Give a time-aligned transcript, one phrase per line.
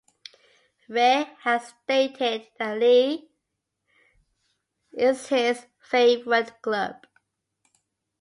[0.89, 3.19] Rey has stated that Lille
[4.93, 7.05] is his favorite club.